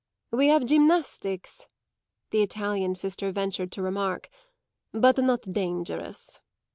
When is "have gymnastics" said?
0.47-1.67